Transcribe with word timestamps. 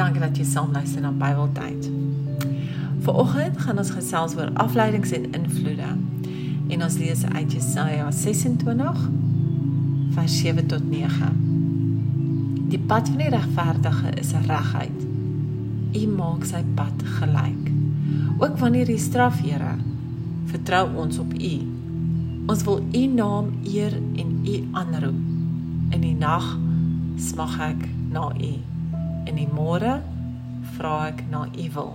Dankie 0.00 0.22
dat 0.22 0.38
jy 0.38 0.46
saam 0.48 0.70
luister 0.72 1.02
na 1.04 1.10
Bybeltyd. 1.12 1.90
Vanoggend 3.04 3.58
gaan 3.60 3.80
ons 3.82 3.90
gesels 3.92 4.32
oor 4.38 4.48
afleidings 4.62 5.10
en 5.12 5.26
invloede. 5.36 5.90
En 6.72 6.84
ons 6.86 6.96
lees 6.96 7.24
uit 7.24 7.52
Jesaja 7.52 8.06
26 8.10 9.02
vers 10.14 10.38
7 10.38 10.66
tot 10.72 10.86
9. 10.88 11.28
Die 12.72 12.80
pad 12.80 13.12
van 13.12 13.20
die 13.20 13.28
regverdige 13.34 14.14
is 14.22 14.32
reguit. 14.48 15.04
U 15.92 16.06
maak 16.14 16.48
sy 16.48 16.64
pad 16.80 17.04
gelyk. 17.20 17.68
Ook 18.40 18.56
wanneer 18.64 18.88
U 18.88 18.96
straf, 18.96 19.44
Here, 19.44 19.76
vertrou 20.48 20.86
ons 21.04 21.20
op 21.20 21.36
U. 21.36 21.54
Ons 22.48 22.64
wil 22.64 22.80
U 22.88 23.06
naam 23.20 23.52
eer 23.68 24.00
en 24.16 24.34
U 24.48 24.58
aanroep. 24.72 25.22
In 25.92 26.08
die 26.08 26.16
nag 26.16 26.54
smag 27.20 27.60
ek 27.68 27.88
na 28.08 28.30
U. 28.32 28.79
In 29.24 29.36
die 29.36 29.48
môre 29.48 30.00
vra 30.76 30.94
ek 31.10 31.24
na 31.30 31.46
U 31.50 31.66
wil. 31.74 31.92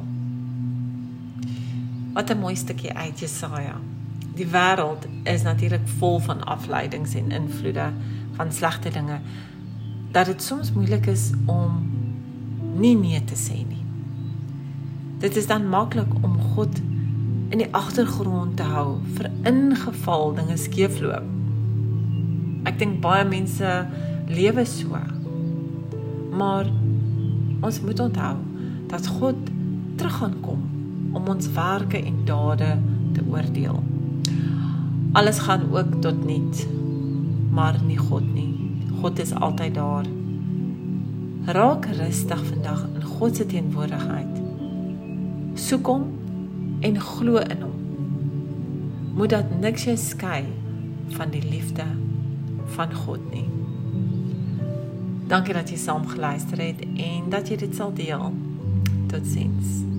Wat 2.13 2.29
'n 2.29 2.39
mooi 2.39 2.55
stukkie 2.55 2.93
uit 2.93 3.19
Jesaja. 3.19 3.75
Die 4.35 4.47
wêreld 4.47 5.07
is 5.23 5.43
natuurlik 5.43 5.87
vol 5.87 6.19
van 6.19 6.43
afleidings 6.43 7.13
en 7.15 7.31
invloede 7.31 7.91
van 8.35 8.51
slegte 8.51 8.89
dinge 8.89 9.19
dat 10.11 10.25
dit 10.25 10.43
soms 10.43 10.71
moeilik 10.71 11.05
is 11.05 11.31
om 11.45 11.71
nie 12.75 12.95
nee 12.95 13.23
te 13.23 13.35
sê 13.35 13.57
nie. 13.67 13.83
Dit 15.19 15.35
is 15.35 15.47
dan 15.47 15.69
maklik 15.69 16.13
om 16.21 16.39
God 16.39 16.79
in 17.49 17.57
die 17.57 17.71
agtergrond 17.71 18.57
te 18.57 18.63
hou 18.63 18.97
vir 19.17 19.31
ingeval 19.43 20.33
dinge 20.35 20.57
skeefloop. 20.57 21.27
Ek 22.65 22.79
dink 22.79 23.01
baie 23.03 23.25
mense 23.27 23.73
lewe 24.27 24.65
so. 24.65 24.99
Maar 26.35 26.71
ons 27.65 27.81
moet 27.81 27.99
onthou 27.99 28.35
dat 28.87 29.07
God 29.07 29.35
terug 29.97 30.17
gaan 30.21 30.39
kom 30.41 30.61
om 31.15 31.27
ons 31.31 31.47
werke 31.55 31.97
en 31.97 32.17
dade 32.27 32.77
te 33.15 33.23
oordeel. 33.31 33.79
Alles 35.15 35.39
gaan 35.39 35.71
ook 35.71 36.01
tot 36.03 36.25
niet, 36.25 36.67
maar 37.49 37.79
nie 37.87 37.97
God 37.97 38.33
nie. 38.33 38.51
God 39.01 39.19
is 39.19 39.33
altyd 39.33 39.75
daar. 39.75 40.05
Raak 41.45 41.85
rustig 41.85 42.45
vandag 42.45 42.85
in 42.93 43.03
God 43.03 43.35
se 43.35 43.45
teenwoordigheid. 43.45 44.41
Soek 45.53 45.87
hom 45.87 46.05
en 46.79 46.99
glo 47.01 47.37
in 47.37 47.61
hom. 47.61 47.75
Moet 49.15 49.29
dat 49.37 49.53
niks 49.61 49.87
jou 49.87 49.97
skei 49.97 50.43
van 51.15 51.31
die 51.31 51.43
liefde 51.49 51.85
van 52.75 52.93
God 53.05 53.23
nie. 53.31 53.47
Dankie 55.27 55.53
dat 55.53 55.69
jy 55.69 55.77
saam 55.81 56.05
geluister 56.07 56.61
het 56.61 56.85
en 56.85 57.29
dat 57.33 57.49
jy 57.49 57.57
dit 57.65 57.75
sal 57.75 57.93
deel. 57.97 58.29
Totsiens. 59.09 59.94